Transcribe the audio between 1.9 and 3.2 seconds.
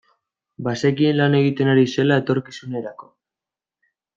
zela etorkizunerako.